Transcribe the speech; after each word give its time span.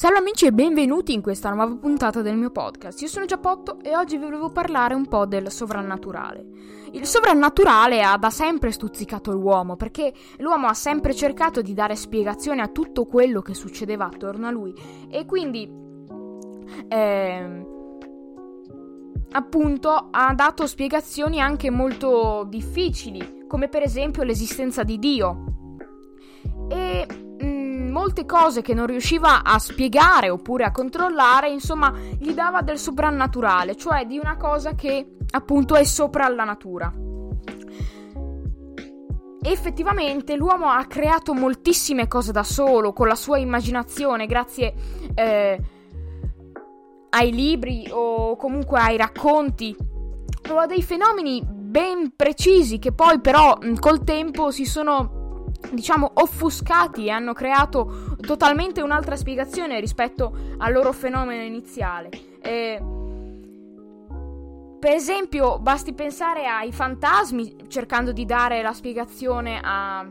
Salve 0.00 0.18
amici 0.18 0.46
e 0.46 0.52
benvenuti 0.52 1.12
in 1.12 1.20
questa 1.20 1.50
nuova 1.50 1.74
puntata 1.74 2.22
del 2.22 2.36
mio 2.36 2.52
podcast. 2.52 3.02
Io 3.02 3.08
sono 3.08 3.24
Giappotto 3.24 3.80
e 3.82 3.96
oggi 3.96 4.16
vi 4.16 4.22
volevo 4.22 4.48
parlare 4.52 4.94
un 4.94 5.08
po' 5.08 5.26
del 5.26 5.50
sovrannaturale. 5.50 6.46
Il 6.92 7.04
sovrannaturale 7.04 8.00
ha 8.04 8.16
da 8.16 8.30
sempre 8.30 8.70
stuzzicato 8.70 9.32
l'uomo 9.32 9.74
perché 9.74 10.14
l'uomo 10.36 10.68
ha 10.68 10.72
sempre 10.72 11.16
cercato 11.16 11.62
di 11.62 11.74
dare 11.74 11.96
spiegazione 11.96 12.62
a 12.62 12.68
tutto 12.68 13.06
quello 13.06 13.42
che 13.42 13.54
succedeva 13.54 14.04
attorno 14.04 14.46
a 14.46 14.52
lui 14.52 14.72
e 15.10 15.26
quindi 15.26 15.68
eh, 16.86 17.66
appunto 19.32 20.08
ha 20.12 20.32
dato 20.32 20.68
spiegazioni 20.68 21.40
anche 21.40 21.70
molto 21.70 22.46
difficili 22.48 23.46
come 23.48 23.66
per 23.66 23.82
esempio 23.82 24.22
l'esistenza 24.22 24.84
di 24.84 24.96
Dio. 25.00 25.44
E 26.68 27.17
molte 27.98 28.24
cose 28.24 28.62
che 28.62 28.74
non 28.74 28.86
riusciva 28.86 29.42
a 29.42 29.58
spiegare 29.58 30.30
oppure 30.30 30.62
a 30.62 30.70
controllare, 30.70 31.50
insomma, 31.50 31.92
gli 32.16 32.32
dava 32.32 32.62
del 32.62 32.78
soprannaturale, 32.78 33.74
cioè 33.74 34.06
di 34.06 34.18
una 34.18 34.36
cosa 34.36 34.76
che 34.76 35.16
appunto 35.32 35.74
è 35.74 35.82
sopra 35.82 36.28
la 36.28 36.44
natura. 36.44 36.92
Effettivamente 39.42 40.36
l'uomo 40.36 40.68
ha 40.68 40.84
creato 40.84 41.34
moltissime 41.34 42.06
cose 42.06 42.30
da 42.30 42.44
solo, 42.44 42.92
con 42.92 43.08
la 43.08 43.16
sua 43.16 43.38
immaginazione, 43.38 44.26
grazie 44.26 44.74
eh, 45.14 45.60
ai 47.10 47.32
libri 47.32 47.88
o 47.90 48.36
comunque 48.36 48.78
ai 48.78 48.96
racconti 48.96 49.76
o 50.50 50.56
a 50.56 50.66
dei 50.66 50.82
fenomeni 50.82 51.44
ben 51.44 52.12
precisi 52.14 52.78
che 52.78 52.92
poi 52.92 53.20
però 53.20 53.58
col 53.80 54.04
tempo 54.04 54.52
si 54.52 54.64
sono 54.64 55.17
diciamo 55.72 56.10
offuscati 56.14 57.06
e 57.06 57.10
hanno 57.10 57.32
creato 57.32 58.16
totalmente 58.20 58.80
un'altra 58.80 59.16
spiegazione 59.16 59.80
rispetto 59.80 60.32
al 60.58 60.72
loro 60.72 60.92
fenomeno 60.92 61.42
iniziale. 61.42 62.10
Eh, 62.40 62.80
per 64.78 64.92
esempio, 64.92 65.58
basti 65.58 65.92
pensare 65.92 66.46
ai 66.46 66.72
fantasmi 66.72 67.68
cercando 67.68 68.12
di 68.12 68.24
dare 68.24 68.62
la 68.62 68.72
spiegazione 68.72 69.60
a, 69.60 70.08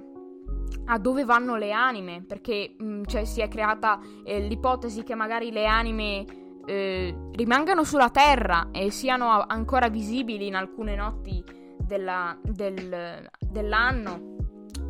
a 0.85 0.99
dove 0.99 1.23
vanno 1.23 1.55
le 1.55 1.71
anime, 1.71 2.21
perché 2.27 2.75
mh, 2.77 2.85
mm, 2.85 3.03
cioè, 3.05 3.23
si 3.23 3.39
è 3.39 3.47
creata 3.47 3.99
eh, 4.25 4.41
l'ipotesi 4.41 5.03
che 5.03 5.15
magari 5.15 5.51
le 5.51 5.65
anime 5.65 6.25
eh, 6.65 7.15
rimangano 7.31 7.85
sulla 7.85 8.09
Terra 8.09 8.67
e 8.73 8.91
siano 8.91 9.45
ancora 9.47 9.87
visibili 9.87 10.47
in 10.47 10.55
alcune 10.55 10.95
notti 10.95 11.41
della, 11.77 12.37
del, 12.43 13.25
dell'anno 13.39 14.35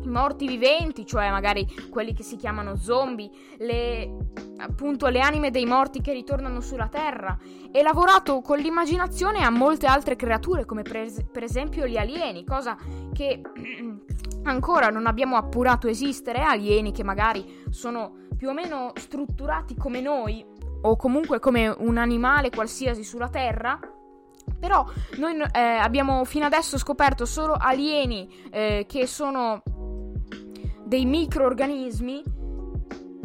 morti 0.04 0.46
viventi, 0.46 1.06
cioè 1.06 1.30
magari 1.30 1.66
quelli 1.90 2.14
che 2.14 2.22
si 2.22 2.36
chiamano 2.36 2.76
zombie, 2.76 3.30
le, 3.58 4.16
appunto 4.58 5.08
le 5.08 5.20
anime 5.20 5.50
dei 5.50 5.66
morti 5.66 6.00
che 6.00 6.12
ritornano 6.12 6.60
sulla 6.60 6.88
Terra 6.88 7.36
e 7.70 7.82
lavorato 7.82 8.40
con 8.40 8.58
l'immaginazione 8.58 9.42
a 9.42 9.50
molte 9.50 9.86
altre 9.86 10.16
creature 10.16 10.64
come 10.64 10.82
per, 10.82 11.08
per 11.30 11.42
esempio 11.42 11.86
gli 11.86 11.96
alieni, 11.96 12.44
cosa 12.44 12.76
che 13.12 13.40
ancora 14.44 14.88
non 14.88 15.06
abbiamo 15.06 15.36
appurato 15.36 15.88
esistere, 15.88 16.42
alieni 16.42 16.92
che 16.92 17.04
magari 17.04 17.64
sono 17.70 18.26
più 18.36 18.48
o 18.48 18.52
meno 18.52 18.92
strutturati 18.94 19.74
come 19.76 20.00
noi 20.00 20.44
o 20.82 20.96
comunque 20.96 21.40
come 21.40 21.68
un 21.68 21.98
animale 21.98 22.50
qualsiasi 22.50 23.02
sulla 23.02 23.28
Terra. 23.28 23.78
Però 24.58 24.84
noi 25.18 25.40
eh, 25.52 25.60
abbiamo 25.60 26.24
fino 26.24 26.46
adesso 26.46 26.78
scoperto 26.78 27.26
solo 27.26 27.52
alieni 27.52 28.28
eh, 28.50 28.86
che 28.88 29.06
sono 29.06 29.62
dei 30.88 31.04
microorganismi 31.04 32.22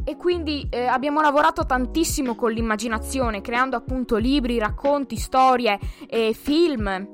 e 0.03 0.17
quindi 0.17 0.67
eh, 0.69 0.86
abbiamo 0.86 1.22
lavorato 1.22 1.66
tantissimo 1.66 2.36
con 2.36 2.52
l'immaginazione, 2.52 3.39
creando 3.39 3.78
appunto 3.78 4.17
libri, 4.17 4.59
racconti, 4.59 5.16
storie 5.16 5.80
e 6.09 6.34
film, 6.34 7.08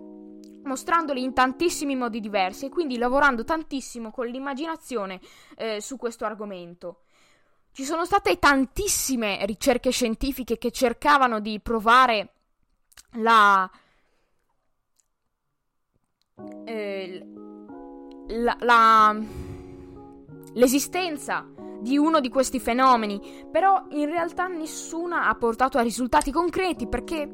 mostrandoli 0.63 1.21
in 1.21 1.33
tantissimi 1.33 1.95
modi 1.95 2.19
diversi 2.19 2.65
e 2.65 2.69
quindi 2.69 2.97
lavorando 2.97 3.43
tantissimo 3.43 4.09
con 4.09 4.25
l'immaginazione 4.25 5.19
eh, 5.55 5.79
su 5.81 5.97
questo 5.97 6.25
argomento. 6.25 7.01
Ci 7.71 7.83
sono 7.83 8.03
state 8.03 8.39
tantissime 8.39 9.45
ricerche 9.45 9.91
scientifiche 9.91 10.57
che 10.57 10.71
cercavano 10.71 11.39
di 11.39 11.59
provare 11.59 12.33
la, 13.11 13.69
eh, 16.65 17.23
la, 18.29 18.57
la 18.61 19.47
l'esistenza 20.53 21.47
di 21.81 21.97
uno 21.97 22.19
di 22.19 22.29
questi 22.29 22.59
fenomeni, 22.59 23.19
però 23.51 23.85
in 23.91 24.05
realtà 24.05 24.47
nessuna 24.47 25.27
ha 25.27 25.35
portato 25.35 25.77
a 25.77 25.81
risultati 25.81 26.31
concreti 26.31 26.87
perché 26.87 27.29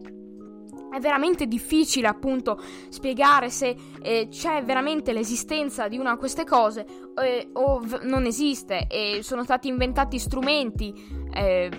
è 0.92 1.00
veramente 1.00 1.46
difficile 1.48 2.08
appunto 2.08 2.62
spiegare 2.90 3.50
se 3.50 3.76
eh, 4.02 4.28
c'è 4.30 4.64
veramente 4.64 5.12
l'esistenza 5.12 5.88
di 5.88 5.98
una 5.98 6.14
di 6.14 6.18
queste 6.20 6.46
cose 6.46 6.86
eh, 7.22 7.50
o 7.52 7.80
v- 7.80 8.02
non 8.04 8.26
esiste 8.26 8.88
e 8.88 9.20
sono 9.22 9.44
stati 9.44 9.68
inventati 9.68 10.18
strumenti 10.20 10.94
eh, 11.34 11.70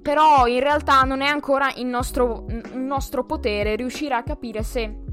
però 0.00 0.46
in 0.46 0.60
realtà 0.60 1.02
non 1.02 1.22
è 1.22 1.26
ancora 1.26 1.72
in 1.74 1.88
nostro, 1.88 2.46
in 2.48 2.86
nostro 2.86 3.24
potere 3.24 3.74
riuscire 3.74 4.14
a 4.14 4.22
capire 4.22 4.62
se 4.62 5.06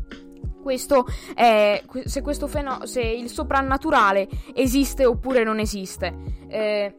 questo 0.66 1.06
è, 1.36 1.84
se, 2.06 2.22
questo 2.24 2.48
feno- 2.48 2.88
se 2.88 3.00
il 3.02 3.30
soprannaturale 3.30 4.28
esiste 4.56 5.06
oppure 5.06 5.44
non 5.44 5.60
esiste. 5.60 6.12
Eh, 6.48 6.96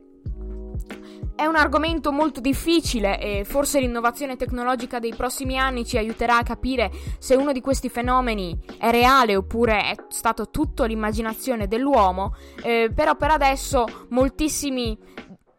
è 1.35 1.45
un 1.45 1.57
argomento 1.57 2.13
molto 2.13 2.41
difficile 2.41 3.21
e 3.21 3.45
forse 3.45 3.81
l'innovazione 3.81 4.37
tecnologica 4.37 5.01
dei 5.01 5.13
prossimi 5.17 5.59
anni 5.59 5.85
ci 5.85 5.99
aiuterà 5.99 6.39
a 6.39 6.43
capire 6.45 6.93
se 7.19 7.35
uno 7.35 7.51
di 7.51 7.61
questi 7.61 7.89
fenomeni 7.89 8.57
è 8.79 8.91
reale 8.93 9.35
oppure 9.35 9.81
è 9.81 9.95
stato 10.11 10.49
tutto 10.49 10.85
l'immaginazione 10.85 11.67
dell'uomo, 11.67 12.37
eh, 12.63 12.93
però 12.95 13.17
per 13.17 13.33
adesso 13.33 13.85
moltissimi 14.11 14.97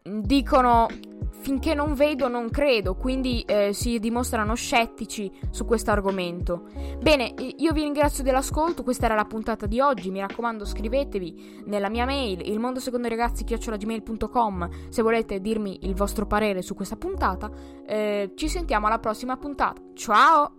dicono 0.02 0.86
finché 1.48 1.72
non 1.72 1.94
vedo 1.94 2.28
non 2.28 2.50
credo, 2.50 2.94
quindi 2.94 3.40
eh, 3.46 3.72
si 3.72 3.98
dimostrano 3.98 4.54
scettici 4.54 5.32
su 5.48 5.64
questo 5.64 5.90
argomento. 5.90 6.66
Bene, 7.00 7.32
io 7.56 7.72
vi 7.72 7.84
ringrazio 7.84 8.22
dell'ascolto, 8.22 8.82
questa 8.82 9.06
era 9.06 9.14
la 9.14 9.24
puntata 9.24 9.64
di 9.64 9.80
oggi, 9.80 10.10
mi 10.10 10.20
raccomando 10.20 10.66
scrivetevi 10.66 11.62
nella 11.64 11.88
mia 11.88 12.04
mail 12.04 12.46
ilmondosecondoragazzi.gmail.com 12.46 14.68
se 14.90 15.00
volete 15.00 15.40
dirmi 15.40 15.86
il 15.86 15.94
vostro 15.94 16.26
parere 16.26 16.60
su 16.60 16.74
questa 16.74 16.96
puntata, 16.96 17.50
eh, 17.86 18.32
ci 18.34 18.50
sentiamo 18.50 18.86
alla 18.86 18.98
prossima 18.98 19.38
puntata, 19.38 19.80
ciao! 19.94 20.52